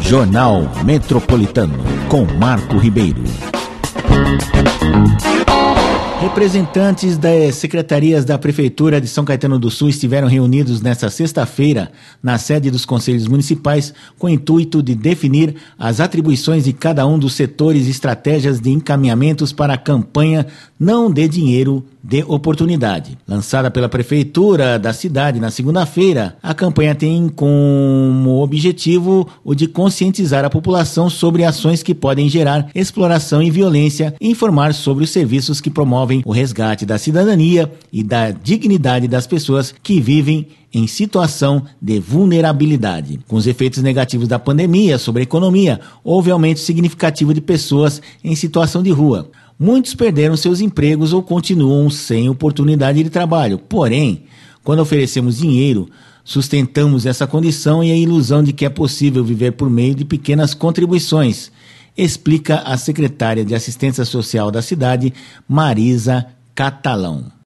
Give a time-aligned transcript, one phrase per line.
[0.00, 3.22] Jornal Metropolitano com Marco Ribeiro.
[6.20, 11.92] Representantes das secretarias da Prefeitura de São Caetano do Sul estiveram reunidos nesta sexta-feira
[12.22, 17.18] na sede dos Conselhos Municipais com o intuito de definir as atribuições de cada um
[17.18, 20.46] dos setores e estratégias de encaminhamentos para a campanha
[20.84, 23.16] Não Dê Dinheiro de Oportunidade.
[23.26, 30.44] Lançada pela Prefeitura da cidade na segunda-feira, a campanha tem como objetivo o de conscientizar
[30.44, 35.58] a população sobre ações que podem gerar exploração e violência e informar sobre os serviços
[35.58, 41.64] que promovem o resgate da cidadania e da dignidade das pessoas que vivem em situação
[41.80, 43.20] de vulnerabilidade.
[43.26, 48.34] Com os efeitos negativos da pandemia sobre a economia, houve aumento significativo de pessoas em
[48.34, 49.30] situação de rua.
[49.58, 53.58] Muitos perderam seus empregos ou continuam sem oportunidade de trabalho.
[53.58, 54.24] Porém,
[54.64, 55.88] quando oferecemos dinheiro,
[56.24, 60.54] sustentamos essa condição e a ilusão de que é possível viver por meio de pequenas
[60.54, 61.52] contribuições,
[61.96, 65.12] explica a secretária de Assistência Social da cidade,
[65.46, 67.34] Marisa Catalão.